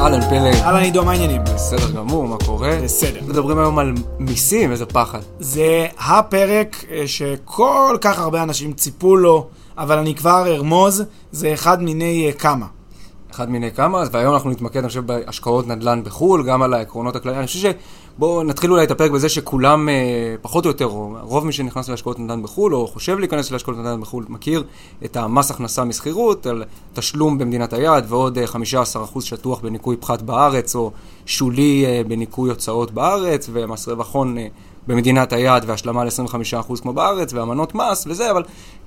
[0.00, 1.44] אהלן פלג, אהלן עידו, מה העניינים?
[1.44, 2.78] בסדר גמור, מה קורה?
[2.84, 3.20] בסדר.
[3.28, 5.18] מדברים היום על מיסים, איזה פחד.
[5.40, 9.46] זה הפרק אה, שכל כך הרבה אנשים ציפו לו,
[9.78, 12.66] אבל אני כבר ארמוז, זה אחד מיני אה, כמה.
[13.30, 17.38] אחד מיני כמה, והיום אנחנו נתמקד, אני חושב, בהשקעות נדל"ן בחו"ל, גם על העקרונות הכלליים.
[17.38, 17.72] אני חושב
[18.16, 21.88] שבואו נתחיל אולי את הפרק בזה שכולם, אה, פחות או יותר, או רוב מי שנכנס
[21.88, 24.64] להשקעות נדל"ן בחו"ל, או חושב להיכנס להשקעות נדל"ן בחו"ל, מכיר
[25.04, 26.64] את המס הכנסה משכירות, על
[26.94, 30.90] תשלום במדינת היעד, ועוד אה, 15% שטוח בניכוי פחת בארץ, או
[31.26, 34.46] שולי אה, בניכוי הוצאות בארץ, ומס רווח הון אה,
[34.86, 38.42] במדינת היעד, והשלמה ל-25% כמו בארץ, ואמנות מס וזה, אבל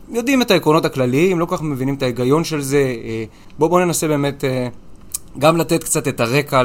[0.09, 2.96] יודעים את העקרונות הכלליים, לא כל כך מבינים את ההיגיון של זה.
[3.04, 3.23] אה,
[3.59, 4.68] בואו בוא ננסה באמת אה,
[5.39, 6.62] גם לתת קצת את הרקע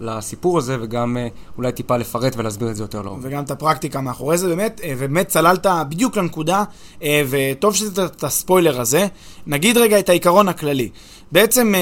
[0.00, 3.20] לסיפור הזה, וגם אה, אולי טיפה לפרט ולהסביר את זה יותר לעומק.
[3.24, 6.64] וגם את הפרקטיקה מאחורי זה באמת, אה, ובאמת צללת בדיוק לנקודה,
[7.02, 9.06] אה, וטוב שזה את הספוילר הזה.
[9.46, 10.88] נגיד רגע את העיקרון הכללי.
[11.32, 11.72] בעצם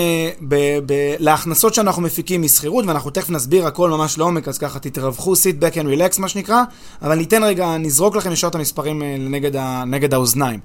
[0.48, 5.34] ב- ב- להכנסות שאנחנו מפיקים משכירות, ואנחנו תכף נסביר הכל ממש לעומק, אז ככה תתרווחו,
[5.34, 6.62] sit back and relax מה שנקרא,
[7.02, 10.60] אבל ניתן רגע, נזרוק לכם ישר את המספרים נגד, ה- נגד האוזניים.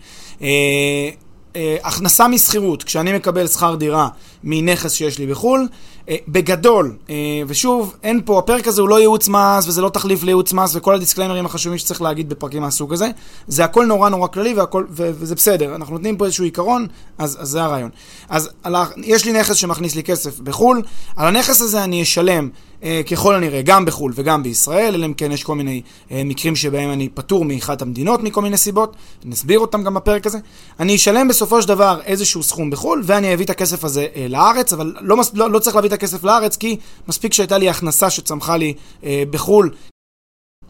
[1.55, 4.07] אה, הכנסה משכירות, כשאני מקבל שכר דירה
[4.43, 5.67] מנכס שיש לי בחו"ל,
[6.27, 7.15] בגדול, אה,
[7.47, 10.95] ושוב, אין פה, הפרק הזה הוא לא ייעוץ מס, וזה לא תחליף לייעוץ מס, וכל
[10.95, 13.09] הדיסקליימרים החשובים שצריך להגיד בפרקים מהסוג הזה,
[13.47, 16.87] זה הכל נורא נורא כללי, והכל, ו- וזה בסדר, אנחנו נותנים פה איזשהו עיקרון,
[17.17, 17.89] אז, אז זה הרעיון.
[18.29, 20.81] אז על ה- יש לי נכס שמכניס לי כסף בחו"ל,
[21.15, 22.49] על הנכס הזה אני אשלם
[22.83, 25.81] אה, ככל הנראה גם בחו"ל וגם בישראל, אלא אם כן יש כל מיני
[26.11, 30.37] אה, מקרים שבהם אני פטור מאחת המדינות מכל מיני סיבות, נסביר אותם גם בפרק הזה.
[30.79, 34.73] אני אשלם בסופו של דבר איזשהו סכום בחו"ל, ואני אביא את הכסף הזה אה, לארץ,
[34.73, 36.77] אבל לא, לא, לא צריך להביא את הכסף לארץ, כי
[37.07, 38.73] מספיק שהייתה לי הכנסה שצמחה לי
[39.03, 39.69] אה, בחו"ל.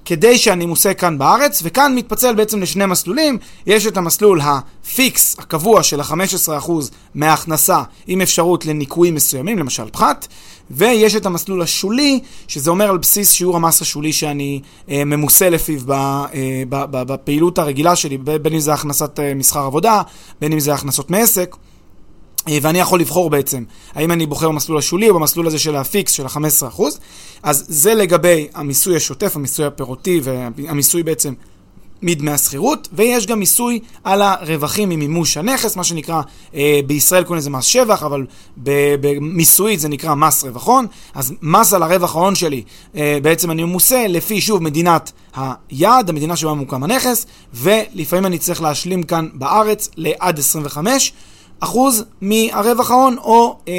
[0.06, 3.38] כדי שאני מוסה כאן בארץ, וכאן מתפצל בעצם לשני מסלולים.
[3.66, 6.72] יש את המסלול ה fix, הקבוע של ה-15%
[7.16, 10.28] מההכנסה, עם אפשרות לניכויים מסוימים, למשל פחת,
[10.72, 15.80] ויש את המסלול השולי, שזה אומר על בסיס שיעור המס השולי שאני אה, ממוסה לפיו
[15.86, 16.28] ב, אה,
[16.70, 20.02] ב, ב, בפעילות הרגילה שלי, בין אם זה הכנסת אה, משכר עבודה,
[20.42, 21.56] בין אם זה הכנסות מעסק.
[22.48, 23.64] אה, ואני יכול לבחור בעצם,
[23.96, 26.82] האם אני בוחר במסלול השולי או במסלול הזה של ה fix של ה-15%.
[27.44, 31.34] אז זה לגבי המיסוי השוטף, המיסוי הפירותי והמיסוי בעצם
[32.04, 36.22] מדמי השכירות, ויש גם מיסוי על הרווחים ממימוש הנכס, מה שנקרא,
[36.56, 38.26] אה, בישראל קוראים לזה מס שבח, אבל
[38.58, 40.88] ב- במיסויית זה נקרא מס רווח הון.
[41.14, 42.64] אז מס על הרווח ההון שלי,
[42.96, 48.62] אה, בעצם אני ממוסה לפי, שוב, מדינת היעד, המדינה שבה ממוקם הנכס, ולפעמים אני צריך
[48.62, 51.14] להשלים כאן בארץ לעד 25.
[51.64, 53.74] אחוז מהרווח ההון, או אה,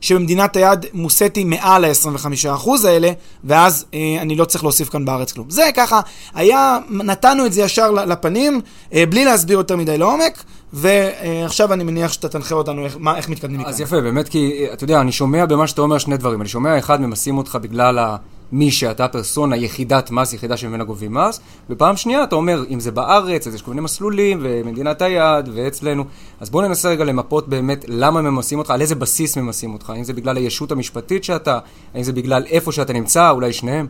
[0.00, 3.10] שבמדינת היעד מוסתי מעל ה-25 אחוז האלה,
[3.44, 5.50] ואז אה, אני לא צריך להוסיף כאן בארץ כלום.
[5.50, 6.00] זה ככה,
[6.34, 8.60] היה, נתנו את זה ישר לפנים,
[8.92, 13.28] אה, בלי להסביר יותר מדי לעומק, ועכשיו אני מניח שאתה תנחה אותנו איך, מה, איך
[13.28, 13.70] מתקדמים מכאן.
[13.72, 16.40] אז יפה, באמת כי, אה, אתה יודע, אני שומע במה שאתה אומר שני דברים.
[16.40, 18.16] אני שומע, אחד, ממסים אותך בגלל ה...
[18.52, 21.40] מי שאתה פרסונה, יחידת מס, יחידה שממנה גובים מס,
[21.70, 26.04] ופעם שנייה אתה אומר, אם זה בארץ, אז יש כל מיני מסלולים, ומדינת היעד, ואצלנו.
[26.40, 30.04] אז בואו ננסה רגע למפות באמת למה ממסים אותך, על איזה בסיס ממסים אותך, האם
[30.04, 31.58] זה בגלל הישות המשפטית שאתה,
[31.94, 33.86] האם זה בגלל איפה שאתה נמצא, אולי שניהם.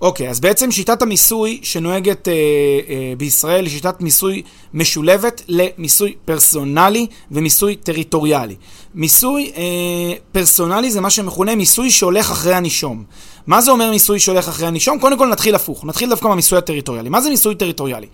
[0.00, 4.42] אוקיי, אז בעצם שיטת המיסוי שנוהגת אה, אה, בישראל היא שיטת מיסוי
[4.74, 8.56] משולבת למיסוי פרסונלי ומיסוי טריטוריאלי.
[8.94, 9.62] מיסוי אה,
[10.32, 13.04] פרסונלי זה מה שמכונה מיסוי שהולך אחרי הנישום.
[13.46, 14.98] מה זה אומר מיסוי שהולך אחרי הנישום?
[14.98, 17.08] קודם כל נתחיל הפוך, נתחיל דווקא מהמיסוי הטריטוריאלי.
[17.08, 18.06] מה זה מיסוי טריטוריאלי?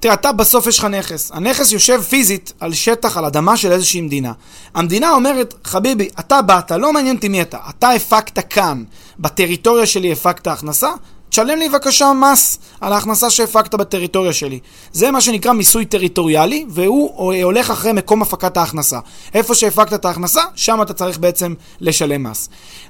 [0.00, 1.30] תראה, אתה בסוף יש לך נכס.
[1.34, 4.32] הנכס יושב פיזית על שטח, על אדמה של איזושהי מדינה.
[4.74, 7.58] המדינה אומרת, חביבי, אתה באת, לא מעניין אותי מי אתה.
[7.68, 8.84] אתה הפקת כאן,
[9.18, 10.90] בטריטוריה שלי הפקת הכנסה,
[11.28, 14.58] תשלם לי בבקשה מס על ההכנסה שהפקת בטריטוריה שלי.
[14.92, 18.98] זה מה שנקרא מיסוי טריטוריאלי, והוא הולך אחרי מקום הפקת ההכנסה.
[19.34, 22.48] איפה שהפקת את ההכנסה, שם אתה צריך בעצם לשלם מס.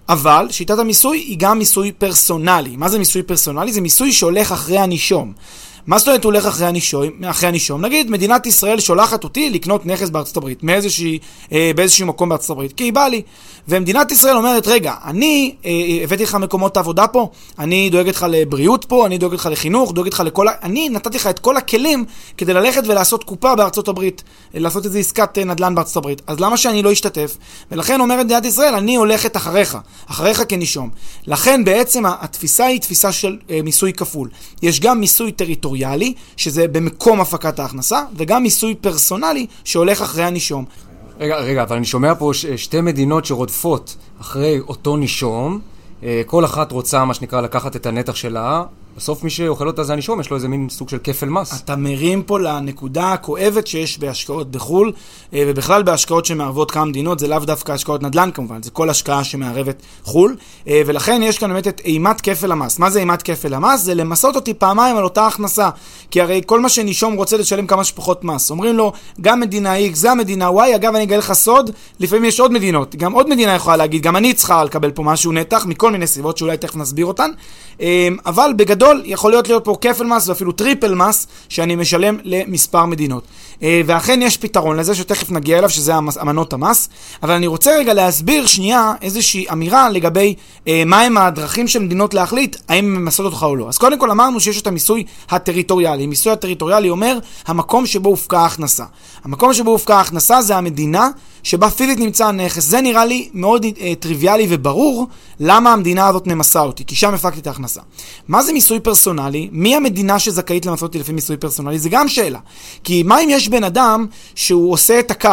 [0.09, 2.77] אבל שיטת המיסוי היא גם מיסוי פרסונלי.
[2.77, 3.73] מה זה מיסוי פרסונלי?
[3.73, 5.33] זה מיסוי שהולך אחרי הנישום.
[5.87, 7.25] מה זאת אומרת הוא הולך אחרי הנישום?
[7.25, 7.85] אחרי הנישום?
[7.85, 11.19] נגיד, מדינת ישראל שולחת אותי לקנות נכס בארצות הברית, מאיזושהי,
[11.53, 13.23] אה, באיזשהו מקום בארצות הברית, כי היא באה לי.
[13.69, 18.27] ומדינת ישראל אומרת, רגע, אני אה, אה, הבאתי לך מקומות עבודה פה, אני דואגת לך
[18.29, 20.53] לבריאות פה, אני דואגת לך לחינוך, דואגת לך לכל ה...
[20.63, 22.05] אני נתתי לך את כל הכלים
[22.37, 24.23] כדי ללכת ולעשות קופה בארצות הברית,
[24.55, 26.23] לעשות איזו עסקת אה, נדל"ן בארצות הברית.
[26.27, 27.37] אז למה שאני לא אשתתף?
[27.73, 30.91] ולכן אומרת מדינת ישראל, אני הולכת אחריך, אחריך כנישום.
[31.27, 34.29] לכן בעצם התפיסה היא תפיסה של אה, מיסוי כפול.
[34.63, 35.72] יש גם מיסוי טריטוריאלי,
[36.37, 40.65] שזה במקום הפקת ההכנסה, וגם מיסוי פרסונלי שהולך אחרי הנישום.
[41.21, 45.61] רגע, רגע, אבל אני שומע פה ש- שתי מדינות שרודפות אחרי אותו נישום,
[46.03, 48.63] אה, כל אחת רוצה, מה שנקרא, לקחת את הנתח שלה,
[48.97, 51.61] בסוף מי שאוכל אותה זה הנישום, יש לו איזה מין סוג של כפל מס.
[51.65, 54.93] אתה מרים פה לנקודה הכואבת שיש בהשקעות בחו"ל,
[55.35, 59.25] אה, ובכלל בהשקעות שמערבות כמה מדינות, זה לאו דווקא השקעות נדל"ן כמובן, זה כל השקעה
[59.25, 60.37] שמערבת חו"ל,
[60.69, 62.79] אה, ולכן יש כאן באמת את אימת כפל המס.
[62.79, 63.81] מה זה אימת כפל המס?
[63.81, 65.71] זה למסות אותי פעמיים על אותה הכנסה.
[66.11, 68.51] כי הרי כל מה שנישום רוצה לשלם כמה שפחות מס.
[68.51, 72.41] אומרים לו, גם מדינה X, גם מדינה Y, אגב, אני אגלה לך סוד, לפעמים יש
[72.41, 72.97] עוד מדינות.
[72.97, 76.39] גם עוד מדינה יכולה להגיד, גם אני צריכה לקבל פה משהו נתח, מכל מיני סיבות
[76.39, 77.31] שאולי תכף נסביר אותן.
[77.81, 82.87] אה, אבל בגדול, יכול להיות להיות פה כפל מס ואפילו triple מס שאני משלם למספר
[82.87, 83.25] מדינות.
[83.63, 85.93] אה, ואכן יש פתרון לזה שתכף נגיע אליו, שזה
[86.23, 86.89] אמנות המס.
[87.23, 90.35] אבל אני רוצה רגע להסביר שנייה איזושהי אמירה לגבי
[90.69, 93.69] אה, מהם הדרכים של מדינות להחליט האם הן ממסות אותך או לא.
[93.69, 96.07] אז קודם כל אמרנו שיש את המיסוי הטריטוריאלי.
[96.07, 98.85] מיסוי הטריטוריאלי אומר המקום שבו הופקה ההכנסה.
[99.25, 101.09] המקום שבו הופקה ההכנסה זה המדינה
[101.43, 102.65] שבה פיזית נמצא הנכס.
[102.65, 105.07] זה נראה לי מאוד אה, טריוויאלי וברור
[105.41, 107.81] למה המדינה הזאת ממסה אותי, כי שם הפקתי את ההכנסה.
[108.29, 109.49] מה זה מיסוי פרסונלי?
[109.53, 111.79] מי המדינה שזכאית למסות אותי לפי מיסוי פרסונלי?
[111.79, 112.39] זה גם שאלה.
[112.85, 115.29] כי מה אם יש בן אדם שהוא עושה את הקו?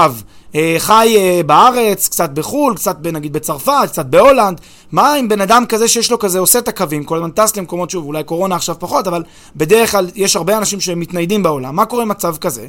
[0.56, 4.62] אה, חי אה, בארץ, קצת בחו"ל, קצת נגיד בצרפת, קצת בהולנד.
[4.92, 7.90] מה עם בן אדם כזה שיש לו כזה, עושה את הקווים, כל הזמן טס למקומות,
[7.90, 9.24] שוב, אולי קורונה עכשיו פחות, אבל
[9.56, 11.76] בדרך כלל יש הרבה אנשים שמתניידים בעולם.
[11.76, 12.68] מה קורה במצב כזה?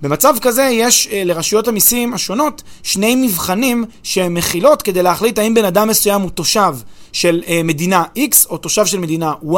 [0.00, 5.64] במצב כזה יש אה, לרשויות המיסים השונות שני מבחנים שהן מכילות כדי להחליט האם בן
[5.64, 6.74] אדם מסוים הוא תושב
[7.16, 9.56] של אה, מדינה X או תושב של מדינה Y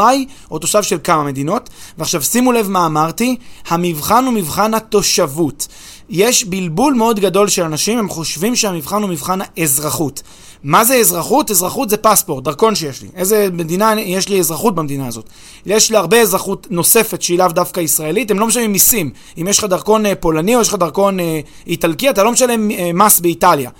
[0.50, 1.70] או תושב של כמה מדינות.
[1.98, 3.36] ועכשיו שימו לב מה אמרתי,
[3.68, 5.68] המבחן הוא מבחן התושבות.
[6.08, 10.22] יש בלבול מאוד גדול של אנשים, הם חושבים שהמבחן הוא מבחן האזרחות.
[10.62, 11.50] מה זה אזרחות?
[11.50, 13.08] אזרחות זה פספורט, דרכון שיש לי.
[13.16, 15.24] איזה מדינה, יש לי אזרחות במדינה הזאת.
[15.66, 19.10] יש לי הרבה אזרחות נוספת שהיא לאו דווקא ישראלית, הם לא משלמים מיסים.
[19.40, 22.70] אם יש לך דרכון אה, פולני או יש לך דרכון אה, איטלקי, אתה לא משלם
[22.70, 23.70] אה, מס באיטליה.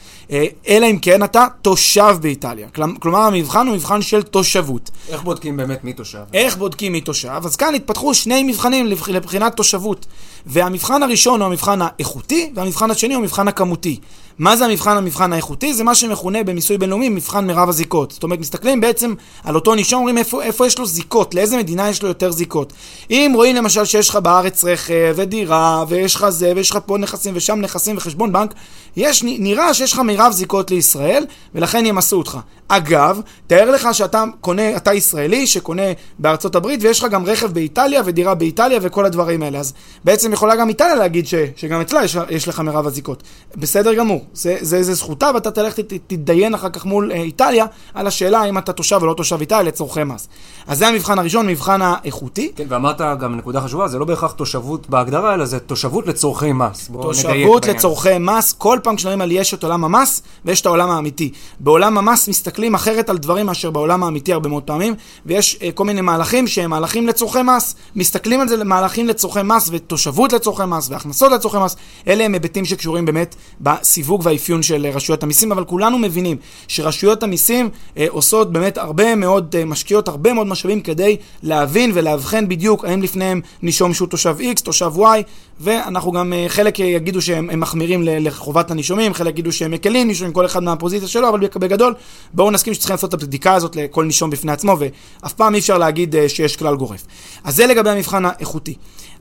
[0.68, 2.68] אלא אם כן אתה תושב באיטליה.
[2.74, 4.90] כלומ- כלומר, המבחן הוא מבחן של תושבות.
[5.08, 6.18] איך בודקים באמת מי תושב?
[6.34, 7.28] איך בודקים מי תושב?
[7.44, 10.06] אז כאן התפתחו שני מבחנים לבח- לבחינת תושבות.
[10.46, 14.00] והמבחן הראשון הוא המבחן האיכותי, והמבחן השני הוא המבחן הכמותי.
[14.38, 15.74] מה זה המבחן המבחן האיכותי?
[15.74, 18.10] זה מה שמכונה במיסוי בינלאומי מבחן מירב הזיקות.
[18.10, 21.88] זאת אומרת, מסתכלים בעצם על אותו נישום, אומרים איפה, איפה יש לו זיקות, לאיזה מדינה
[21.88, 22.72] יש לו יותר זיקות.
[23.10, 27.34] אם רואים למשל שיש לך בארץ רכב ודירה, ויש לך זה, ויש לך פה נכסים
[27.36, 28.54] ושם נכסים וחשבון בנק,
[28.96, 32.38] יש, נראה שיש לך מירב זיקות לישראל, ולכן ימסו אותך.
[32.68, 35.82] אגב, תאר לך שאתה קונה, אתה ישראלי שקונה
[36.18, 39.58] בארצות הברית, ויש לך גם רכב באיטליה ודירה באיטליה וכל הדברים האלה.
[39.58, 39.72] אז
[40.04, 43.22] בעצם יכולה גם איטליה להגיד ש, שגם אצלה יש, יש לך מירב הזיקות.
[43.56, 48.06] בסדר גמור, זה, זה, זה זכותה, ואתה תלך תתדיין אחר כך מול אה, איטליה על
[48.06, 50.28] השאלה האם אתה תושב או לא תושב איטליה לצורכי מס.
[50.66, 52.52] אז זה המבחן הראשון, מבחן האיכותי.
[52.56, 56.90] כן, ואמרת גם נקודה חשובה, זה לא בהכרח תושבות בהגדרה, אלא זה תושבות לצורכי מס.
[57.02, 57.66] תושבות.
[57.66, 61.32] לצורכי מס, כל פעם כשנדברים על יש את עולם המס ויש את העולם האמיתי.
[61.60, 64.94] בעולם המס מסתכלים אחרת על דברים מאשר בעולם האמיתי הרבה מאוד פעמים,
[65.26, 67.74] ויש אה, כל מיני מהלכים שהם מהלכים לצורכי מס.
[67.96, 71.76] מסתכלים על זה למהלכים לצורכי מס ותושבות לצורכי מס והכנסות לצורכי מס.
[72.06, 76.36] אלה הם היבטים שקשורים באמת בסיווג והאפיון של רשויות המיסים, אבל כולנו מבינים
[76.68, 82.48] שרשויות המיסים אה, עושות באמת הרבה מאוד, אה, משקיעות הרבה מאוד משאבים כדי להבין ולאבחן
[82.48, 85.22] בדיוק האם לפניהם נישום שהוא תושב X, תושב Y,
[85.60, 90.32] ואנחנו גם, אה, חלק יגידו שהם הם מחמירים לחובת הנישומים, חלק יגידו שהם מקלים נישומים,
[90.32, 91.94] כל אחד מהפוזיציה שלו, אבל בגדול,
[92.34, 95.78] בואו נסכים שצריכים לעשות את הבדיקה הזאת לכל נישום בפני עצמו, ואף פעם אי אפשר
[95.78, 97.06] להגיד אה, שיש כלל גורף.
[97.44, 98.74] אז זה לגבי המבחן האיכותי.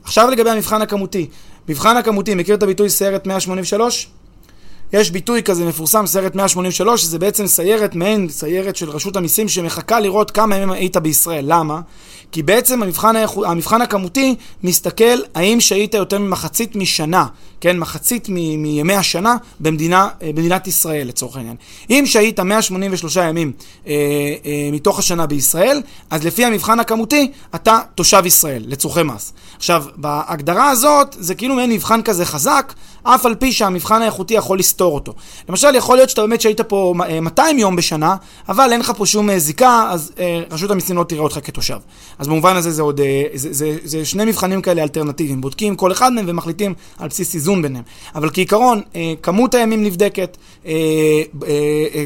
[0.04, 1.26] עכשיו לגבי המבחן הכמותי.
[1.68, 4.08] מבחן הכמותי, מכיר את הביטוי סיירת 183?
[4.92, 10.00] יש ביטוי כזה מפורסם, סיירת 183, שזה בעצם סיירת, מעין סיירת של רשות המיסים שמחכה
[10.00, 11.44] לראות כמה ימים היית בישראל.
[11.48, 11.80] למה?
[12.32, 15.04] כי בעצם המבחן, האיכו- המבחן הכמותי מסתכל
[15.34, 17.26] האם שהית יותר ממחצית משנה,
[17.60, 21.56] כן, מחצית מ- מימי השנה במדינה, אה, במדינת ישראל לצורך העניין.
[21.90, 23.52] אם שהית 183 ימים
[23.86, 23.92] אה,
[24.44, 29.32] אה, מתוך השנה בישראל, אז לפי המבחן הכמותי אתה תושב ישראל לצורכי מס.
[29.56, 32.72] עכשיו, בהגדרה הזאת זה כאילו מעין מבחן כזה חזק,
[33.14, 35.12] אף על פי שהמבחן האיכותי יכול לסתור אותו.
[35.48, 38.16] למשל, יכול להיות שאתה באמת שהיית פה 200 יום בשנה,
[38.48, 40.12] אבל אין לך פה שום זיקה, אז
[40.50, 41.76] רשות המיסים לא תראה אותך כתושב.
[42.18, 43.00] אז במובן הזה זה עוד,
[43.34, 45.40] זה, זה, זה שני מבחנים כאלה אלטרנטיביים.
[45.40, 47.84] בודקים כל אחד מהם ומחליטים על בסיס איזון ביניהם.
[48.14, 48.80] אבל כעיקרון,
[49.22, 50.36] כמות הימים נבדקת,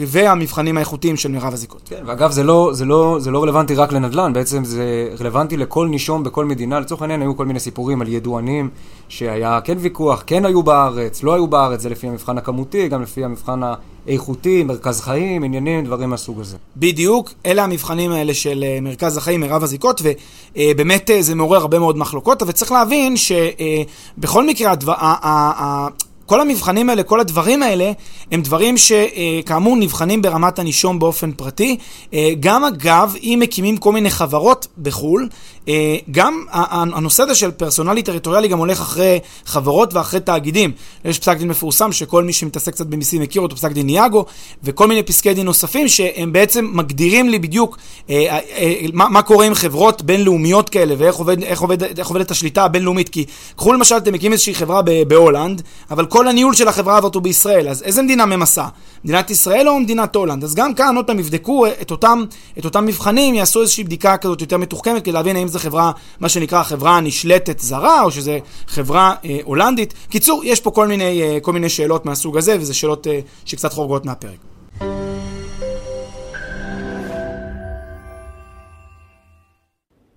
[0.07, 1.83] והמבחנים האיכותיים של מירב הזיקות.
[1.85, 5.89] כן, ואגב, זה לא, זה, לא, זה לא רלוונטי רק לנדל"ן, בעצם זה רלוונטי לכל
[5.89, 6.81] נישום בכל מדינה.
[6.81, 8.69] לצורך העניין היו כל מיני סיפורים על ידוענים,
[9.09, 10.92] שהיה כן ויכוח, כן היו בארץ,
[11.23, 13.61] לא היו בארץ, זה לפי המבחן הכמותי, גם לפי המבחן
[14.07, 16.57] האיכותי, מרכז חיים, עניינים, דברים מהסוג הזה.
[16.77, 20.03] בדיוק, אלה המבחנים האלה של אה, מרכז החיים, מירב הזיקות,
[20.57, 24.95] ובאמת אה, זה מעורר הרבה מאוד מחלוקות, אבל צריך להבין שבכל מקרה, הדבר,
[26.33, 27.93] כל המבחנים האלה, כל הדברים האלה,
[28.31, 31.77] הם דברים שכאמור נבחנים ברמת הנישום באופן פרטי.
[32.15, 35.29] אה, גם אגב, אם מקימים כל מיני חברות בחו"ל,
[35.69, 40.73] אה, גם הנושא הזה של פרסונלי טריטוריאלי גם הולך אחרי חברות ואחרי תאגידים.
[41.05, 44.25] יש פסק דין מפורסם שכל מי שמתעסק קצת במיסים מכיר אותו, פסק דין ניאגו,
[44.65, 47.79] וכל מיני פסקי דין נוספים שהם בעצם מגדירים לי בדיוק
[48.11, 48.39] אה,
[48.93, 53.09] מה, מה קורה עם חברות בינלאומיות כאלה ואיך עובד, איך עובד, איך עובדת השליטה הבינלאומית.
[53.09, 53.25] כי
[53.57, 57.69] קחו למשל, אתם מקימים איזושהי חברה בהולנד, אבל כל הניהול של החברה הזאת הוא בישראל,
[57.69, 58.64] אז איזה מדינה ממסה?
[59.05, 60.45] מדינת ישראל או מדינת הולנד?
[60.45, 62.25] אז גם כאן, עוד פעם, יבדקו את אותם,
[62.59, 66.29] את אותם מבחנים, יעשו איזושהי בדיקה כזאת יותר מתוחכמת, כדי להבין האם זו חברה, מה
[66.29, 68.33] שנקרא חברה נשלטת זרה, או שזו
[68.67, 69.95] חברה אה, הולנדית.
[70.09, 73.73] קיצור, יש פה כל מיני, אה, כל מיני שאלות מהסוג הזה, וזה שאלות אה, שקצת
[73.73, 74.38] חורגות מהפרק.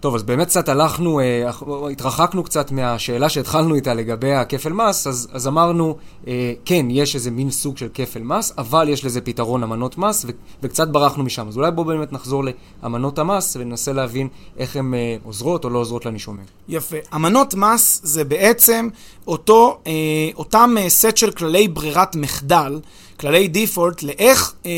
[0.00, 1.50] טוב, אז באמת קצת הלכנו, אה,
[1.92, 7.30] התרחקנו קצת מהשאלה שהתחלנו איתה לגבי הכפל מס, אז, אז אמרנו, אה, כן, יש איזה
[7.30, 10.30] מין סוג של כפל מס, אבל יש לזה פתרון אמנות מס, ו,
[10.62, 11.48] וקצת ברחנו משם.
[11.48, 12.44] אז אולי בואו באמת נחזור
[12.82, 14.28] לאמנות המס וננסה להבין
[14.58, 16.44] איך הן אה, עוזרות או לא עוזרות לנישומים.
[16.68, 16.96] יפה.
[17.14, 18.88] אמנות מס זה בעצם
[19.26, 19.92] אותו, אה,
[20.36, 22.80] אותם אה, סט של כללי ברירת מחדל.
[23.20, 24.70] כללי דיפולט לאיך אה,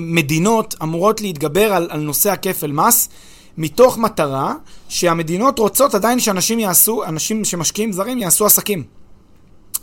[0.00, 3.08] מדינות אמורות להתגבר על, על נושא הכפל מס
[3.58, 4.54] מתוך מטרה
[4.88, 8.84] שהמדינות רוצות עדיין שאנשים יעשו, אנשים שמשקיעים זרים יעשו עסקים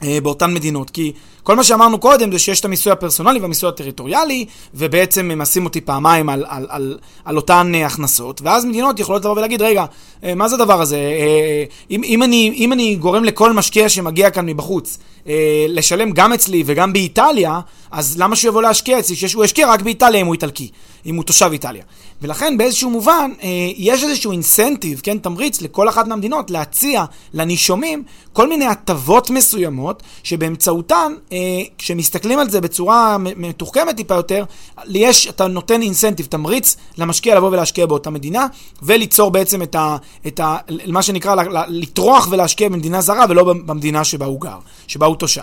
[0.03, 0.89] אה, באותן מדינות.
[0.89, 1.13] כי
[1.43, 5.81] כל מה שאמרנו קודם זה שיש את המיסוי הפרסונלי והמיסוי הטריטוריאלי, ובעצם הם עשים אותי
[5.81, 10.25] פעמיים על, על, על, על אותן uh, הכנסות, ואז מדינות יכולות לבוא ולהגיד, רגע, uh,
[10.35, 10.97] מה זה הדבר הזה?
[10.97, 15.27] Uh, אם, אם, אני, אם אני גורם לכל משקיע שמגיע כאן מבחוץ uh,
[15.67, 17.59] לשלם גם אצלי וגם באיטליה,
[17.95, 19.15] אז למה שהוא יבוא להשקיע אצלי?
[19.15, 20.69] שהוא ישקיע רק באיטליה אם הוא איטלקי,
[21.05, 21.83] אם הוא תושב איטליה.
[22.21, 23.43] ולכן באיזשהו מובן, uh,
[23.77, 28.03] יש איזשהו אינסנטיב, כן, תמריץ לכל אחת מהמדינות להציע לנישומים
[28.35, 31.37] כל מיני הטבות מסוימות, שבאמצעותן אה,
[31.77, 34.43] כשמסתכלים על זה בצורה מתוחכמת טיפה יותר,
[34.87, 38.47] יש, אתה נותן אינסנטיב, תמריץ למשקיע לבוא ולהשקיע באותה מדינה,
[38.83, 39.97] וליצור בעצם את ה...
[40.27, 41.35] את ה מה שנקרא,
[41.67, 45.41] לטרוח ולהשקיע במדינה זרה ולא במדינה שבה הוא גר, שבה הוא תושב.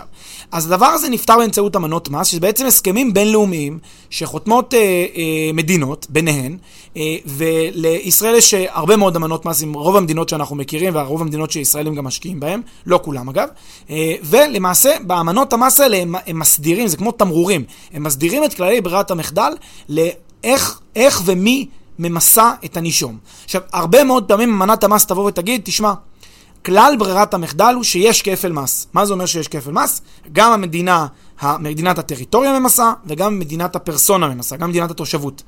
[0.51, 6.57] אז הדבר הזה נפתר באמצעות אמנות מס, בעצם הסכמים בינלאומיים שחותמות אה, אה, מדינות ביניהן,
[6.97, 11.51] אה, ולישראל יש אה, הרבה מאוד אמנות מס עם רוב המדינות שאנחנו מכירים, ורוב המדינות
[11.51, 13.47] שישראלים גם משקיעים בהן, לא כולם אגב,
[13.89, 18.81] אה, ולמעשה באמנות המס האלה הם, הם מסדירים, זה כמו תמרורים, הם מסדירים את כללי
[18.81, 19.53] ברירת המחדל
[19.89, 21.67] לאיך איך ומי
[21.99, 23.17] ממסה את הנישום.
[23.45, 25.93] עכשיו, הרבה מאוד פעמים אמנת המס תבוא ותגיד, תשמע,
[26.65, 28.87] כלל ברירת המחדל הוא שיש כפל מס.
[28.93, 30.01] מה זה אומר שיש כפל מס?
[30.31, 31.07] גם המדינה,
[31.59, 35.43] מדינת הטריטוריה ממסה, וגם מדינת הפרסונה ממסה, גם מדינת התושבות.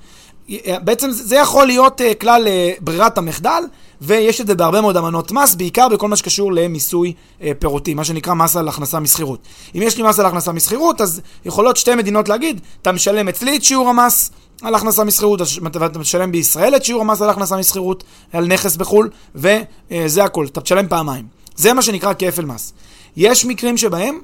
[0.84, 3.64] בעצם זה יכול להיות uh, כלל uh, ברירת המחדל,
[4.02, 8.04] ויש את זה בהרבה מאוד אמנות מס, בעיקר בכל מה שקשור למיסוי uh, פירותי, מה
[8.04, 9.40] שנקרא מס על הכנסה משכירות.
[9.76, 13.58] אם יש לי מס על הכנסה משכירות, אז יכולות שתי מדינות להגיד, אתה משלם אצלי
[13.58, 15.42] את שיעור המס על הכנסה משכירות,
[15.74, 20.62] ואתה משלם בישראל את שיעור המס על הכנסה משכירות, על נכס בחו"ל, וזה הכל, אתה
[20.62, 21.26] משלם פעמיים.
[21.56, 22.74] זה מה שנקרא כפל מס.
[23.18, 24.20] יש מקרים שבהם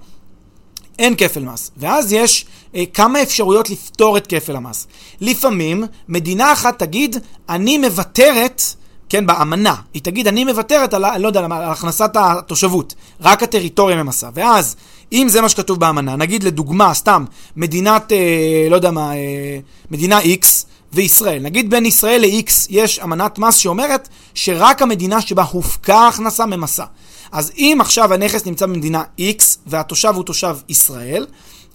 [1.02, 1.72] אין כפל מס.
[1.78, 4.88] ואז יש אה, כמה אפשרויות לפתור את כפל המס.
[5.22, 7.18] לפעמים מדינה אחת תגיד,
[7.50, 8.62] אני מוותרת,
[9.10, 14.30] כן, באמנה, היא תגיד, אני מוותרת על, לא יודע, על הכנסת התושבות, רק הטריטוריה ממסה.
[14.34, 14.76] ואז,
[15.12, 19.60] אם זה מה שכתוב באמנה, נגיד לדוגמה, סתם, מדינת, אה, לא יודע מה, אה,
[19.92, 20.46] מדינה X,
[20.94, 21.42] וישראל.
[21.42, 26.84] נגיד בין ישראל ל-X יש אמנת מס שאומרת שרק המדינה שבה הופקה ההכנסה ממסה.
[27.32, 31.26] אז אם עכשיו הנכס נמצא במדינה X והתושב הוא תושב ישראל,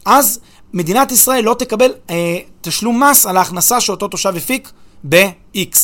[0.05, 0.41] אז
[0.73, 4.71] מדינת ישראל לא תקבל אה, תשלום מס על ההכנסה שאותו תושב הפיק
[5.09, 5.77] ב-X.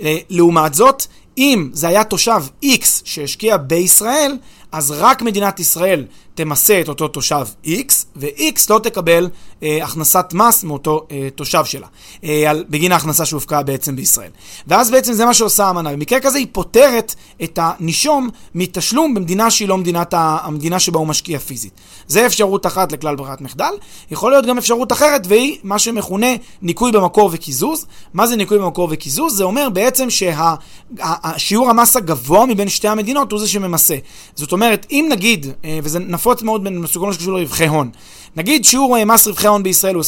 [0.00, 1.06] אה, לעומת זאת,
[1.38, 4.36] אם זה היה תושב X שהשקיע בישראל,
[4.72, 6.04] אז רק מדינת ישראל
[6.38, 9.28] תמסה את אותו תושב X, ו-X לא תקבל
[9.62, 11.86] אה, הכנסת מס מאותו אה, תושב שלה,
[12.24, 14.30] אה, על, בגין ההכנסה שהופקעה בעצם בישראל.
[14.66, 15.92] ואז בעצם זה מה שעושה האמנה.
[15.92, 21.06] במקרה כזה היא פוטרת את הנישום מתשלום במדינה שהיא לא מדינת ה, המדינה שבה הוא
[21.06, 21.72] משקיע פיזית.
[22.06, 23.72] זה אפשרות אחת לכלל ברירת מחדל.
[24.10, 26.26] יכול להיות גם אפשרות אחרת, והיא מה שמכונה
[26.62, 27.86] ניכוי במקור וקיזוז.
[28.14, 29.36] מה זה ניכוי במקור וקיזוז?
[29.36, 33.96] זה אומר בעצם שהשיעור המס הגבוה מבין שתי המדינות הוא זה שממסה.
[34.34, 34.57] זאת אומרת,
[34.90, 37.90] אם נגיד, אה, וזה נפוץ מאוד בסוגרון לא שקשור לרווחי הון,
[38.36, 40.02] נגיד שיעור אה, מס רווחי הון בישראל הוא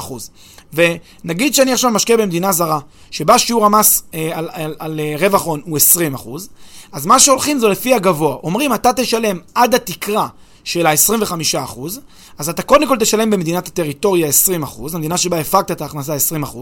[0.00, 0.12] 25%,
[0.72, 2.78] ונגיד שאני עכשיו משקיע במדינה זרה,
[3.10, 5.78] שבה שיעור המס אה, על, על, על אה, רווח הון הוא
[6.16, 6.28] 20%,
[6.92, 8.36] אז מה שהולכים זה לפי הגבוה.
[8.42, 10.28] אומרים, אתה תשלם עד התקרה
[10.64, 11.80] של ה-25%,
[12.38, 14.28] אז אתה קודם כל תשלם במדינת הטריטוריה
[14.64, 16.56] 20%, המדינה שבה הפקת את ההכנסה 20%,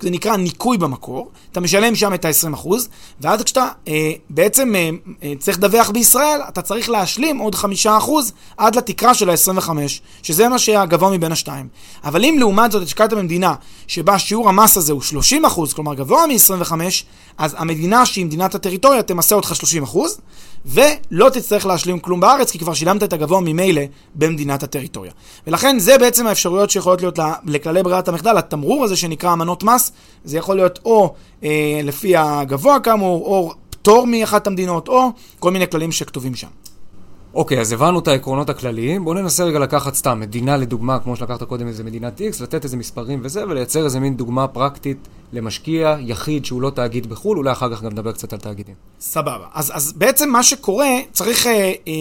[0.00, 2.68] זה נקרא ניכוי במקור, אתה משלם שם את ה-20%,
[3.20, 4.90] ואז כשאתה אה, בעצם אה,
[5.22, 7.88] אה, צריך לדווח בישראל, אתה צריך להשלים עוד 5%
[8.56, 9.68] עד לתקרה של ה-25,
[10.22, 11.68] שזה מה שהגבוה מבין השתיים.
[12.04, 13.54] אבל אם לעומת זאת השקעת במדינה
[13.86, 15.02] שבה שיעור המס הזה הוא
[15.56, 16.72] 30%, כלומר גבוה מ-25,
[17.38, 19.52] אז המדינה שהיא מדינת הטריטוריה תמסה אותך
[19.84, 19.98] 30%,
[20.66, 23.82] ולא תצטרך להשלים כלום בארץ, כי כבר שילמת את הגבוה ממילא
[24.14, 25.12] במדינת הטריטוריה.
[25.46, 29.92] ולכן זה בעצם האפשרויות שיכולות להיות לכללי ברירת המחדל, התמרור הזה שנקרא אמנות מס,
[30.24, 35.68] זה יכול להיות או אה, לפי הגבוה כאמור, או פטור מאחת המדינות, או כל מיני
[35.68, 36.48] כללים שכתובים שם.
[37.34, 39.04] אוקיי, אז הבנו את העקרונות הכלליים.
[39.04, 42.76] בואו ננסה רגע לקחת סתם מדינה לדוגמה, כמו שלקחת קודם איזה מדינת X, לתת איזה
[42.76, 47.74] מספרים וזה, ולייצר איזה מין דוגמה פרקטית למשקיע יחיד שהוא לא תאגיד בחו"ל, אולי אחר
[47.74, 48.74] כך גם נדבר קצת על תאגידים.
[49.00, 49.46] סבבה.
[49.54, 51.46] אז, אז בעצם מה שקורה, צריך...
[51.46, 51.92] אה, אה,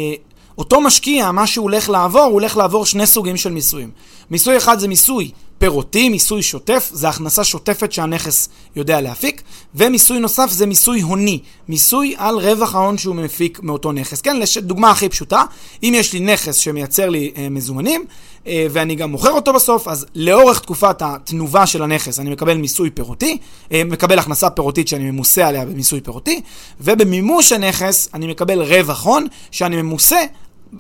[0.58, 3.92] אותו משקיע, מה שהוא הולך לעבור, הוא הולך לעבור שני סוגים של מיסויים.
[4.32, 5.32] מיסוי אחד זה מיסוי
[5.64, 9.42] פירותי, מיסוי שוטף, זה הכנסה שוטפת שהנכס יודע להפיק,
[9.76, 14.22] ומיסוי נוסף זה מיסוי הוני, מיסוי על רווח ההון שהוא מפיק מאותו נכס.
[14.22, 15.44] כן, דוגמה הכי פשוטה,
[15.84, 18.06] אם יש לי נכס שמייצר לי אה, מזומנים,
[18.48, 22.90] אה, ואני גם מוכר אותו בסוף, אז לאורך תקופת התנובה של הנכס אני מקבל מיסוי
[22.90, 23.38] פירותי,
[23.72, 26.42] אה, מקבל הכנסה פירותית שאני ממוסה עליה במיסוי פירותי,
[26.82, 30.20] ובמימוש הנכס אני מקבל רווח הון שאני ממוסה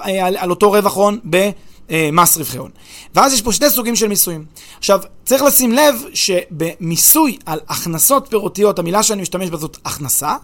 [0.01, 1.49] אה, על, על אותו רווח הון ב...
[1.91, 2.71] אה, מס רווחי הון.
[3.15, 4.45] ואז יש פה שני סוגים של מיסויים.
[4.77, 10.36] עכשיו, צריך לשים לב שבמיסוי על הכנסות פירותיות, המילה שאני משתמש בה זאת הכנסה,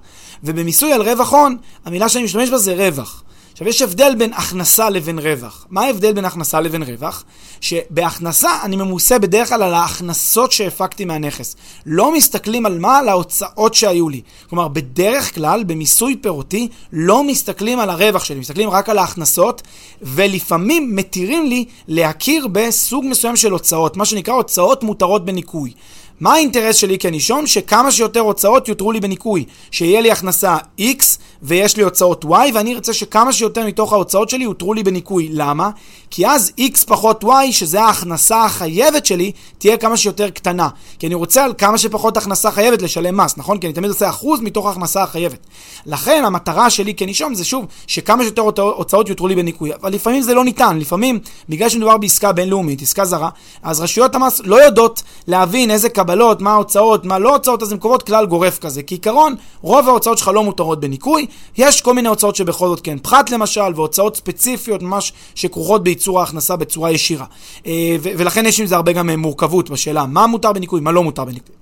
[0.44, 3.24] ובמיסוי על רווח הון, המילה שאני משתמש בה זה רווח.
[3.60, 5.66] עכשיו, יש הבדל בין הכנסה לבין רווח.
[5.70, 7.24] מה ההבדל בין הכנסה לבין רווח?
[7.62, 11.56] שבהכנסה אני ממוסה בדרך כלל על ההכנסות שהפקתי מהנכס.
[11.86, 12.98] לא מסתכלים על מה?
[12.98, 14.22] על ההוצאות שהיו לי.
[14.50, 19.62] כלומר, בדרך כלל, במיסוי פירותי, לא מסתכלים על הרווח שלי, מסתכלים רק על ההכנסות,
[20.02, 25.74] ולפעמים מתירים לי להכיר בסוג מסוים של הוצאות, מה שנקרא הוצאות מותרות בניכוי.
[26.20, 27.48] מה האינטרס שלי כנישום?
[27.48, 29.46] שכמה שיותר הוצאות יותרו לי בניכוי.
[29.72, 31.04] שיהיה לי הכנסה X
[31.42, 35.30] ויש לי הוצאות Y, ואני ארצה שכמה שיותר מתוך ההוצאות שלי יותרו לי בניכוי.
[35.32, 35.70] למה?
[36.10, 40.70] כי אז X פחות Y, שזה ההכנסה החייבת שלי, תהיה כמה שיותר קטנה.
[41.00, 43.58] כי אני רוצה על כמה שפחות הכנסה חייבת לשלם מס, נכון?
[43.58, 45.40] כי אני תמיד עושה אחוז מתוך ההכנסה החייבת.
[45.86, 49.74] לכן המטרה שלי כנישום זה שוב, שכמה שיותר הוצאות יותרו לי בניכוי.
[49.82, 50.78] אבל לפעמים זה לא ניתן.
[50.80, 53.30] לפעמים, בגלל שמדובר בעסקה בינלאומית, עסקה זרה,
[53.64, 57.78] אז רשויות המס לא יודעות להבין איזה קבלות, מה ההוצאות, מה לא הוצאות, אז הן
[57.78, 58.84] קובעות כלל גורף כזה.
[58.84, 61.26] כעיקרון, רוב ההוצאות שלך לא מותרות בניכוי,
[61.58, 66.56] יש כל מיני הוצאות שבכל זאת כן פחת למשל, והוצאות ספציפיות ממש שכרוכות בייצור ההכנסה
[66.56, 67.26] בצורה ישירה.
[67.68, 71.04] אה, ולכן יש עם זה הרבה גם אה, מורכבות בשאלה מה מותר בניכוי, מה לא
[71.04, 71.56] מותר בניכוי.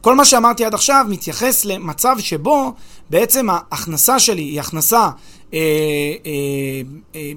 [0.00, 2.72] כל מה שאמרתי עד עכשיו מתייחס למצב שבו
[3.10, 5.08] בעצם ההכנסה שלי היא הכנסה,
[5.54, 5.58] אה,
[6.26, 6.82] אה,
[7.14, 7.32] אה,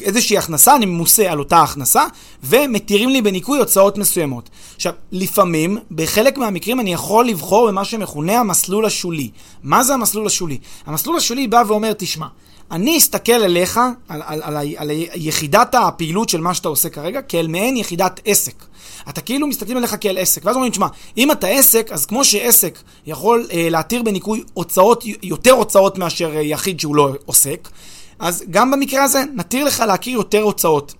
[0.00, 2.04] איזושהי הכנסה, אני ממוסה על אותה הכנסה,
[2.42, 4.50] ומתירים לי בניכוי הוצאות מסוימות.
[4.76, 9.30] עכשיו, לפעמים, בחלק מהמקרים אני יכול לבחור במה שמכונה המסלול השולי.
[9.62, 10.58] מה זה המסלול השולי?
[10.86, 12.26] המסלול השולי בא ואומר, תשמע,
[12.70, 17.48] אני אסתכל אליך, על, על, על, על יחידת הפעילות של מה שאתה עושה כרגע, כאל
[17.48, 18.64] מעין יחידת עסק.
[19.08, 20.44] אתה כאילו מסתכלים עליך כאל עסק.
[20.44, 25.50] ואז אומרים, תשמע, אם אתה עסק, אז כמו שעסק יכול אה, להתיר בניכוי הוצאות, יותר
[25.50, 27.68] הוצאות מאשר אה, יחיד שהוא לא עוסק,
[28.18, 30.94] אז גם במקרה הזה נתיר לך להכיר יותר הוצאות.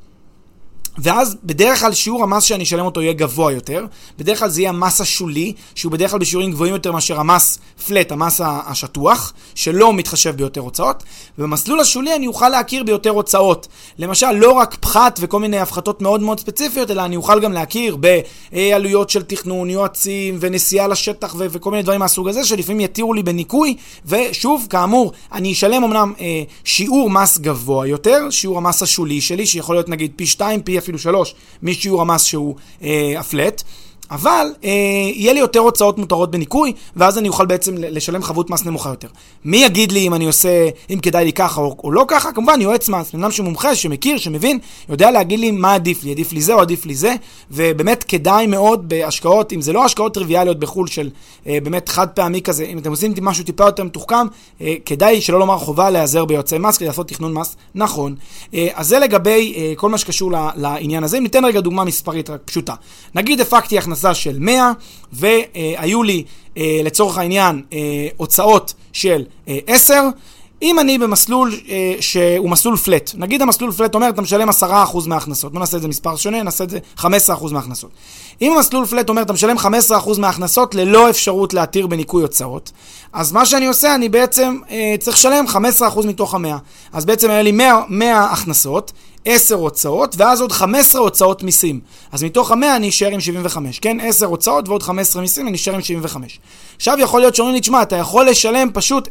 [0.98, 3.86] ואז בדרך כלל שיעור המס שאני אשלם אותו יהיה גבוה יותר,
[4.18, 8.12] בדרך כלל זה יהיה המס השולי, שהוא בדרך כלל בשיעורים גבוהים יותר מאשר המס פלט,
[8.12, 11.02] המס השטוח, שלא מתחשב ביותר הוצאות,
[11.38, 13.68] ובמסלול השולי אני אוכל להכיר ביותר הוצאות.
[13.98, 17.96] למשל, לא רק פחת וכל מיני הפחתות מאוד מאוד ספציפיות, אלא אני אוכל גם להכיר
[18.52, 23.22] בעלויות של תכנון, יועצים ונסיעה לשטח ו- וכל מיני דברים מהסוג הזה, שלפעמים יתירו לי
[23.22, 29.46] בניכוי, ושוב, כאמור, אני אשלם אמנם אה, שיעור מס גבוה יותר, שיעור המס השולי שלי,
[29.46, 33.62] שיכול להיות נגיד פי 2, פי אפילו שלוש, משיעור המס שהוא אה, הפלט.
[34.10, 34.70] אבל אה,
[35.14, 39.08] יהיה לי יותר הוצאות מותרות בניכוי, ואז אני אוכל בעצם לשלם חבות מס נמוכה יותר.
[39.44, 42.32] מי יגיד לי אם אני עושה, אם כדאי לי ככה או, או לא ככה?
[42.32, 46.40] כמובן, יועץ מס, אדם שמומחה, שמכיר, שמבין, יודע להגיד לי מה עדיף לי, עדיף לי
[46.40, 47.14] זה או עדיף לי זה,
[47.50, 51.10] ובאמת כדאי מאוד בהשקעות, אם זה לא השקעות טריוויאליות בחו"ל של
[51.46, 54.26] אה, באמת חד פעמי כזה, אם אתם עושים משהו טיפה יותר מתוחכם,
[54.60, 58.14] אה, כדאי שלא לומר חובה להיעזר ביועצי מס כדי לעשות תכנון מס נכון.
[58.54, 61.20] אה, אז זה לגבי אה, כל מה שקשור לעניין הזה.
[61.20, 62.74] ניתן רגע דוגמה מספרית רק פשוטה.
[63.14, 63.40] נגיד
[64.12, 64.72] של 100
[65.12, 66.24] והיו לי
[66.56, 67.62] לצורך העניין
[68.16, 69.24] הוצאות של
[69.66, 70.02] 10,
[70.62, 74.62] אם אני במסלול אה, שהוא מסלול פלט, נגיד המסלול פלט אומר, אתה משלם 10%
[75.06, 77.04] מההכנסות, לא נעשה את זה מספר שונה, נעשה את זה 15%
[77.52, 77.90] מההכנסות.
[78.42, 79.62] אם המסלול פלט אומר, אתה משלם 15%
[80.18, 82.72] מההכנסות ללא אפשרות להתיר בניכוי הוצאות,
[83.12, 85.44] אז מה שאני עושה, אני בעצם אה, צריך לשלם
[85.80, 86.48] 15% מתוך ה-100.
[86.92, 88.92] אז בעצם היה לי 100, 100 הכנסות,
[89.24, 91.80] 10 הוצאות, ואז עוד 15 הוצאות מיסים.
[92.12, 94.00] אז מתוך ה-100 אני אשאר עם 75, כן?
[94.00, 96.40] 10 הוצאות ועוד 15 מיסים, אני אשאר עם 75.
[96.76, 99.08] עכשיו יכול להיות שאומרים לי, תשמע, אתה יכול לשלם פשוט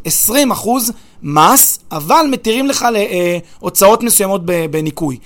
[0.61, 0.67] 20%
[1.23, 2.87] מס, אבל מתירים לך
[3.61, 5.17] להוצאות מסוימות בניכוי.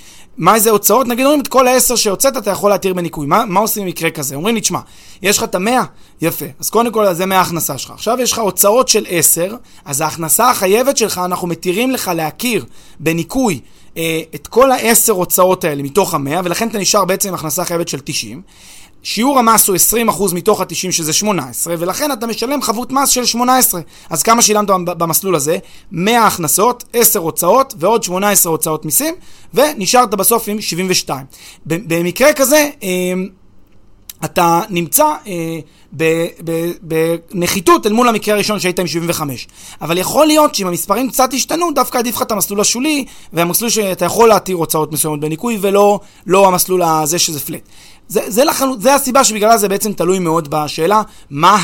[0.41, 1.07] מה זה הוצאות?
[1.07, 3.27] נגיד אומרים את כל העשר שהוצאת אתה יכול להתיר בניכוי.
[3.27, 4.35] מה, מה עושים במקרה כזה?
[4.35, 4.79] אומרים לי, תשמע,
[5.21, 5.83] יש לך את המאה?
[6.21, 6.45] יפה.
[6.59, 7.91] אז קודם כל זה מההכנסה שלך.
[7.91, 12.65] עכשיו יש לך הוצאות של עשר, אז ההכנסה החייבת שלך, אנחנו מתירים לך להכיר
[12.99, 13.59] בניכוי
[13.97, 17.87] אה, את כל העשר הוצאות האלה מתוך המאה, ולכן אתה נשאר בעצם עם הכנסה חייבת
[17.87, 18.41] של 90.
[19.03, 19.77] שיעור המס הוא
[20.09, 23.81] 20% מתוך ה-90 שזה 18, ולכן אתה משלם חבות מס של 18.
[24.09, 25.57] אז כמה שילמת במסלול הזה?
[25.91, 29.15] 100 הכנסות, 10 הוצאות ועוד 18 הוצאות מיסים,
[29.53, 31.25] ונשארת בסוף עם 72.
[31.65, 33.13] במקרה כזה, אה,
[34.25, 35.59] אתה נמצא אה,
[36.81, 39.47] בנחיתות אל מול המקרה הראשון שהיית עם 75.
[39.81, 44.05] אבל יכול להיות שאם המספרים קצת השתנו, דווקא עדיף לך את המסלול השולי, והמסלול שאתה
[44.05, 47.61] יכול להתיר הוצאות מסוימות בניכוי, ולא לא המסלול הזה שזה פלט.
[48.11, 51.57] זה, זה, לחלו, זה הסיבה שבגללה זה בעצם תלוי מאוד בשאלה מה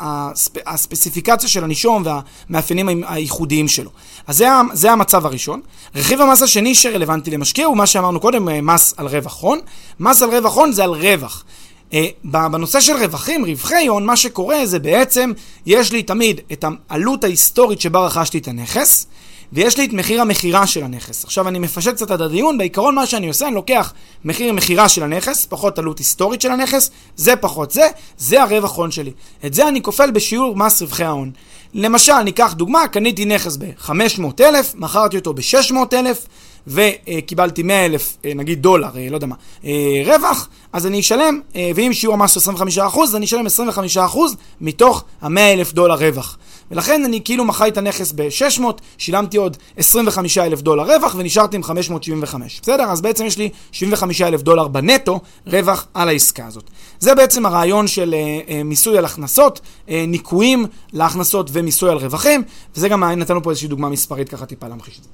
[0.00, 3.90] הספ, הספציפיקציה של הנישום והמאפיינים הייחודיים שלו.
[4.26, 5.60] אז זה, זה המצב הראשון.
[5.94, 9.58] רכיב המס השני שרלוונטי למשקיע הוא מה שאמרנו קודם, אה, מס על רווח הון.
[10.00, 11.44] מס על רווח הון זה על רווח.
[11.92, 15.32] אה, בנושא של רווחים, רווחי הון, מה שקורה זה בעצם,
[15.66, 19.06] יש לי תמיד את העלות ההיסטורית שבה רכשתי את הנכס,
[19.52, 21.24] ויש לי את מחיר המכירה של הנכס.
[21.24, 23.92] עכשיו אני מפשט קצת את הדיון, בעיקרון מה שאני עושה, אני לוקח
[24.24, 28.90] מחיר מכירה של הנכס, פחות עלות היסטורית של הנכס, זה פחות זה, זה הרווח הון
[28.90, 29.12] שלי.
[29.46, 31.30] את זה אני כופל בשיעור מס רווחי ההון.
[31.74, 34.42] למשל, ניקח דוגמה, קניתי נכס ב-500,000,
[34.74, 36.28] מכרתי אותו ב-600,000,
[36.66, 39.34] וקיבלתי 100 אלף, אה, נגיד דולר, אה, לא יודע מה,
[39.64, 41.40] אה, רווח, אז אני אשלם,
[41.74, 46.38] ואם שיעור המס הוא 25%, אז אני אשלם 25% מתוך ה-100 אלף דולר רווח.
[46.70, 48.62] ולכן אני כאילו מכרתי את הנכס ב-600,
[48.98, 52.60] שילמתי עוד 25 אלף דולר רווח ונשארתי עם 575.
[52.60, 52.82] בסדר?
[52.82, 56.64] אז בעצם יש לי 75 אלף דולר בנטו רווח על העסקה הזאת.
[56.98, 62.42] זה בעצם הרעיון של uh, מיסוי על הכנסות, uh, ניכויים להכנסות ומיסוי על רווחים,
[62.76, 65.08] וזה גם נתנו פה איזושהי דוגמה מספרית ככה טיפה להמחיש את זה.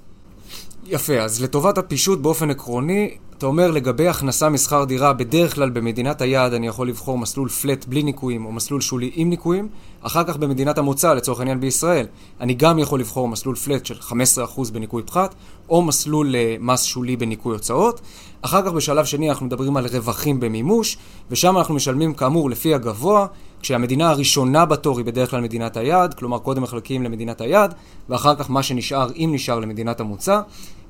[0.89, 6.21] יפה, אז לטובת הפישוט באופן עקרוני, אתה אומר לגבי הכנסה משכר דירה, בדרך כלל במדינת
[6.21, 9.69] היעד אני יכול לבחור מסלול פלט בלי ניקויים או מסלול שולי עם ניקויים.
[10.07, 12.07] אחר כך במדינת המוצא, לצורך העניין בישראל,
[12.41, 15.35] אני גם יכול לבחור מסלול פלט של 15% בניקוי פחת,
[15.69, 18.01] או מסלול uh, מס שולי בניקוי הוצאות.
[18.43, 20.97] אחר כך בשלב שני אנחנו מדברים על רווחים במימוש,
[21.31, 23.27] ושם אנחנו משלמים כאמור לפי הגבוה,
[23.63, 27.75] כשהמדינה הראשונה בתור היא בדרך כלל מדינת היעד, כלומר קודם מחלקים למדינת היעד,
[28.09, 30.41] ואחר כך מה שנשאר, אם נשאר, למדינת המוצא.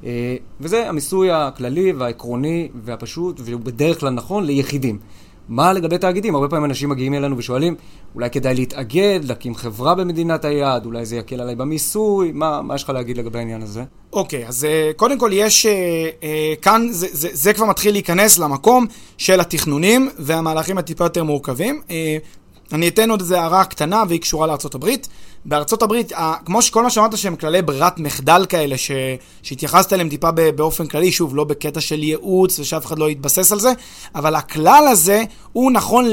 [0.05, 4.99] אה, וזה המיסוי הכללי והעקרוני והפשוט, והוא בדרך כלל נכון ליחידים.
[5.49, 6.35] מה לגבי תאגידים?
[6.35, 7.75] הרבה פעמים אנשים מגיעים אלינו ושואלים,
[8.15, 12.85] אולי כדאי להתאגד, להקים חברה במדינת היעד, אולי זה יקל עליי במיסוי, מה, מה יש
[12.85, 13.85] לך להגיד לגבי העניין הזה?
[14.13, 17.93] אוקיי, okay, אז uh, קודם כל יש, uh, uh, כאן זה, זה, זה כבר מתחיל
[17.93, 18.87] להיכנס למקום
[19.19, 21.81] של התכנונים והמהלכים הטיפה יותר מורכבים.
[22.73, 25.09] אני אתן עוד איזה הערה קטנה והיא קשורה הברית.
[25.49, 26.13] בארצות הברית,
[26.45, 28.91] כמו שכל מה שאמרת שהם כללי ברירת מחדל כאלה, ש,
[29.43, 33.61] שהתייחסת אליהם טיפה באופן כללי, שוב, לא בקטע של ייעוץ ושאף אחד לא יתבסס על
[33.61, 33.73] זה,
[34.15, 36.07] אבל הכלל הזה הוא נכון.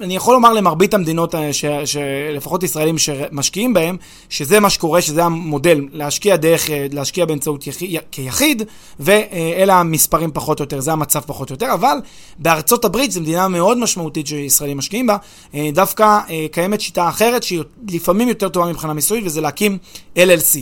[0.00, 3.96] אני יכול לומר למרבית המדינות ש, שלפחות ישראלים שמשקיעים בהם,
[4.28, 8.62] שזה מה שקורה, שזה המודל, להשקיע דרך, להשקיע באמצעות יחיד, כיחיד,
[9.00, 11.98] ואלה המספרים פחות או יותר, זה המצב פחות או יותר, אבל
[12.38, 15.16] בארצות הברית, זו מדינה מאוד משמעותית שישראלים משקיעים בה,
[15.72, 16.18] דווקא
[16.52, 19.78] קיימת שיטה אחרת, שהיא לפעמים יותר טובה מבחינה מיסויית, וזה להקים
[20.16, 20.58] LLC.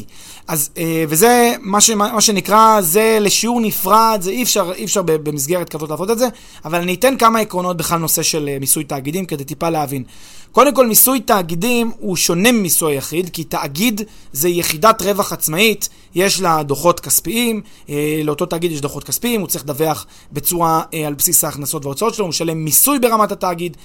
[0.48, 5.02] אז, אה, וזה מה, ש, מה שנקרא, זה לשיעור נפרד, זה אי אפשר, אי אפשר
[5.02, 6.28] במסגרת כזאת לעבוד את זה,
[6.64, 9.26] אבל אני אתן כמה עקרונות בכלל נושא של אה, מיסוי תאגידים.
[9.26, 10.04] כדי טיפה להבין.
[10.52, 14.00] קודם כל, מיסוי תאגידים הוא שונה ממיסוי יחיד, כי תאגיד
[14.32, 19.48] זה יחידת רווח עצמאית, יש לה דוחות כספיים, אה, לאותו תאגיד יש דוחות כספיים, הוא
[19.48, 23.76] צריך לדווח בצורה על בסיס ההכנסות וההוצאות שלו, הוא משלם מיסוי ברמת התאגיד,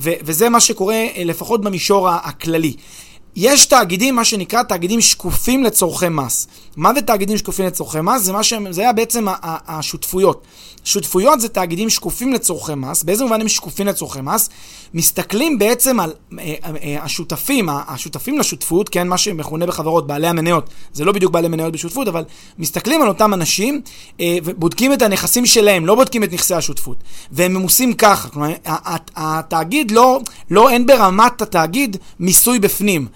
[0.00, 2.74] וזה מה שקורה לפחות במישור הכללי.
[3.36, 6.46] יש תאגידים, מה שנקרא תאגידים שקופים לצורכי מס.
[6.76, 8.22] מה זה תאגידים שקופים לצורכי מס?
[8.22, 8.54] זה, מה ש...
[8.70, 10.44] זה היה בעצם השותפויות.
[10.84, 13.02] שותפויות זה תאגידים שקופים לצורכי מס.
[13.02, 14.48] באיזה מובן הם שקופים לצורכי מס?
[14.94, 21.04] מסתכלים בעצם על אה, אה, השותפים, השותפים לשותפות, כן, מה שמכונה בחברות בעלי המניות, זה
[21.04, 22.24] לא בדיוק בעלי מניות בשותפות, אבל
[22.58, 23.80] מסתכלים על אותם אנשים
[24.20, 26.96] אה, ובודקים את הנכסים שלהם, לא בודקים את נכסי השותפות.
[27.32, 28.52] והם ממוסים ככה, כלומר,
[29.16, 33.06] התאגיד לא, לא, אין ברמת התאגיד מיסוי בפנים.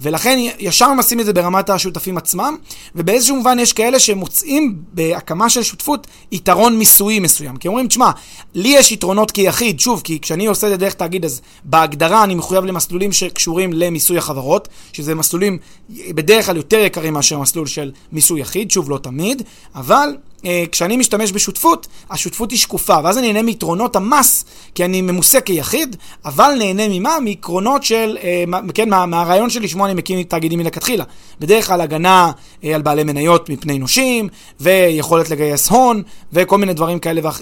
[0.00, 2.56] ולכן ישר ממסים את זה ברמת השותפים עצמם,
[2.94, 7.56] ובאיזשהו מובן יש כאלה שמוצאים בהקמה של שותפות יתרון מיסויי מסוים.
[7.56, 8.10] כי אומרים, תשמע,
[8.54, 12.34] לי יש יתרונות כיחיד, שוב, כי כשאני עושה את זה דרך תאגיד, אז בהגדרה אני
[12.34, 15.58] מחויב למסלולים שקשורים למיסוי החברות, שזה מסלולים
[15.90, 19.42] בדרך כלל יותר יקרים מאשר מסלול של מיסוי יחיד, שוב, לא תמיד,
[19.74, 25.00] אבל אה, כשאני משתמש בשותפות, השותפות היא שקופה, ואז אני נהנה מיתרונות המס, כי אני
[25.00, 27.20] ממוסה כיחיד, אבל נהנה ממה?
[27.20, 31.04] מעקרונות של, אה, כן, מה, מהרעיון של אני מקים תאגידים מלכתחילה.
[31.40, 32.32] בדרך כלל הגנה
[32.64, 34.28] אה, על בעלי מניות מפני נושים,
[34.60, 37.40] ויכולת לגייס הון, וכל מיני דברים כאלה, ואח,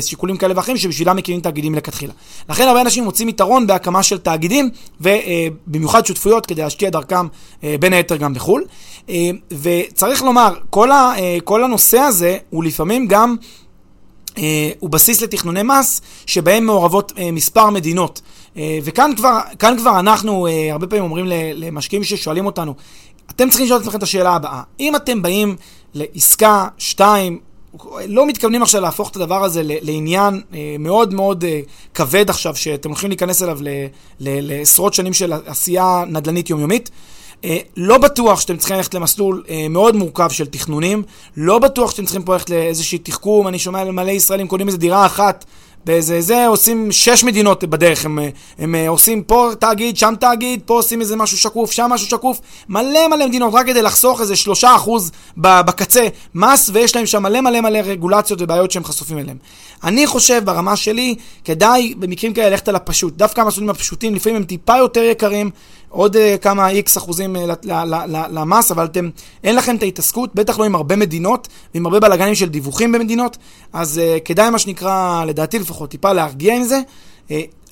[0.00, 2.12] שיקולים כאלה ואחרים שבשבילם מקימים תאגידים מלכתחילה.
[2.48, 7.26] לכן הרבה אנשים מוצאים יתרון בהקמה של תאגידים, ובמיוחד שותפויות כדי להשקיע דרכם
[7.62, 8.64] בין היתר גם בחו"ל.
[9.62, 11.12] וצריך לומר, כל, ה,
[11.44, 13.36] כל הנושא הזה, הוא לפעמים גם,
[14.38, 18.20] אה, הוא בסיס לתכנוני מס שבהם מעורבות אה, מספר מדינות.
[18.56, 22.74] אה, וכאן כבר, כבר אנחנו אה, הרבה פעמים אומרים למשקיעים ששואלים אותנו,
[23.30, 25.56] אתם צריכים לשאול את עצמכם את השאלה הבאה, אם אתם באים
[25.94, 27.38] לעסקה, שתיים,
[28.06, 31.44] לא מתכוונים עכשיו להפוך את הדבר הזה לעניין אה, מאוד מאוד
[31.94, 33.58] כבד עכשיו, שאתם הולכים להיכנס אליו
[34.20, 36.90] לעשרות שנים של עשייה נדל"נית יומיומית.
[37.76, 41.02] לא בטוח שאתם צריכים ללכת למסלול מאוד מורכב של תכנונים,
[41.36, 44.78] לא בטוח שאתם צריכים פה ללכת לאיזושהי תחכום, אני שומע על מלא ישראלים קונים איזה
[44.78, 45.44] דירה אחת
[45.84, 48.18] באיזה זה, עושים שש מדינות בדרך, הם,
[48.58, 52.40] הם, הם עושים פה תאגיד, שם תאגיד, פה עושים איזה משהו שקוף, שם משהו שקוף,
[52.68, 57.40] מלא מלא מדינות, רק כדי לחסוך איזה שלושה אחוז בקצה מס, ויש להם שם מלא
[57.40, 59.36] מלא מלא רגולציות ובעיות שהם חשופים אליהם.
[59.84, 61.14] אני חושב, ברמה שלי,
[61.44, 63.14] כדאי במקרים כאלה ללכת על הפשוט.
[63.16, 65.50] דווקא המסלולים הפשוטים, לפעמים הם טיפה יותר יקרים,
[65.90, 67.38] עוד uh, כמה איקס אחוזים uh,
[68.30, 69.10] למס, אבל אתם,
[69.44, 73.36] אין לכם את ההתעסקות, בטח לא עם הרבה מדינות, ועם הרבה בלאגנים של דיווחים במדינות,
[73.72, 76.80] אז uh, כדאי מה שנקרא, לדעתי לפחות, טיפה להרגיע עם זה.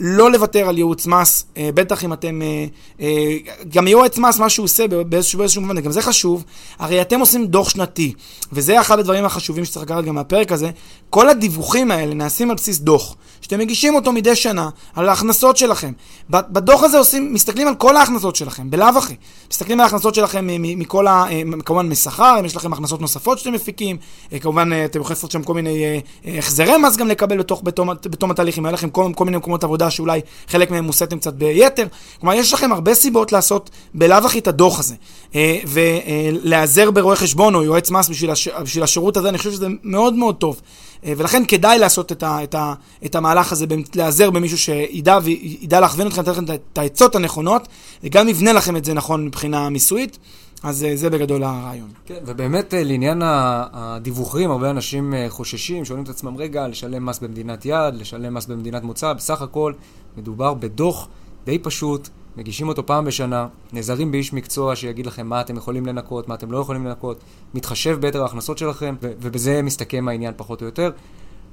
[0.00, 2.42] לא לוותר על ייעוץ מס, אה, בטח אם אתם...
[2.42, 2.66] אה,
[3.00, 3.36] אה,
[3.68, 6.44] גם יועץ מס, מה שהוא עושה באיזשהו, באיזשהו מובן, גם זה חשוב,
[6.78, 8.12] הרי אתם עושים דוח שנתי,
[8.52, 10.70] וזה אחד הדברים החשובים שצריך לקחת גם מהפרק הזה,
[11.10, 15.92] כל הדיווחים האלה נעשים על בסיס דוח, שאתם מגישים אותו מדי שנה, על ההכנסות שלכם.
[16.30, 19.14] בדוח הזה עושים, מסתכלים על כל ההכנסות שלכם, בלאו הכי.
[19.50, 21.24] מסתכלים על ההכנסות שלכם מכל ה...
[21.64, 23.96] כמובן משכר, אם יש לכם הכנסות נוספות שאתם מפיקים,
[24.40, 28.58] כמובן אתם יכולים לעשות שם כל מיני החזרי מס גם לקבל בתוך, בתום, בתום התהליך,
[28.58, 31.86] אם היה לכם כל, כל מיני מקומות עבודה עבודה שאולי חלק מהם מוסתם קצת ביתר.
[32.20, 34.94] כלומר, יש לכם הרבה סיבות לעשות בלאו הכי את הדוח הזה.
[35.34, 38.48] אה, ולהיעזר ברואה חשבון או יועץ מס בשביל, הש...
[38.48, 40.60] בשביל השירות הזה, אני חושב שזה מאוד מאוד טוב.
[41.04, 42.74] אה, ולכן כדאי לעשות את, ה, את, ה,
[43.04, 47.68] את המהלך הזה, להיעזר במישהו שידע וידע להכווין אתכם, לתת לכם את העצות הנכונות,
[48.04, 50.18] וגם יבנה לכם את זה נכון מבחינה מיסויית.
[50.62, 51.88] אז אה, זה בגדול הרעיון.
[52.06, 57.18] כן, ובאמת אה, לעניין הדיווחים, הרבה אנשים אה, חוששים, שואלים את עצמם, רגע, לשלם מס
[57.18, 59.72] במדינת יעד, לשלם מס במדינת מוצא, בסך הכל
[60.16, 61.08] מדובר בדוח
[61.44, 66.28] די פשוט, מגישים אותו פעם בשנה, נעזרים באיש מקצוע שיגיד לכם מה אתם יכולים לנקות,
[66.28, 67.20] מה אתם לא יכולים לנקות,
[67.54, 70.90] מתחשב ביתר ההכנסות שלכם, ובזה מסתכם העניין פחות או יותר.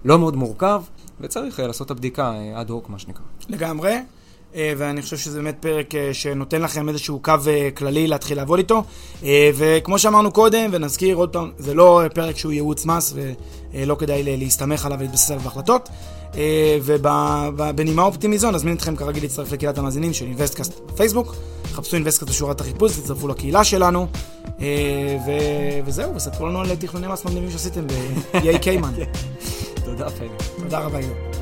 [0.06, 0.82] לא מאוד מורכב,
[1.22, 3.24] וצריך לעשות את הבדיקה אד הוק, מה שנקרא.
[3.50, 3.98] לגמרי.
[4.56, 8.60] אה, ואני חושב שזה באמת פרק אה, שנותן לכם איזשהו קו אה, כללי להתחיל לעבוד
[8.60, 8.84] איתו.
[9.56, 13.14] וכמו שאמרנו קודם, ונזכיר עוד פעם, זה לא פרק שהוא ייעוץ מס
[13.74, 15.90] ולא כדאי להסתמך עליו ולהתבסס עליו בהחלטות.
[16.84, 21.36] ובנימה אופטימית זו, נזמין אתכם כרגיל להצטרף לקהילת המאזינים של אינבסטקאסט בפייסבוק.
[21.74, 24.08] חפשו אינבסטקאסט בשורת החיפוש, תצטרפו לקהילה שלנו.
[25.86, 28.94] וזהו, וספרו לנו על תכנוני מס מדהימים שעשיתם ב-EA קיימן.
[29.86, 30.28] תודה, פני.
[30.58, 31.35] תודה רבה, יו.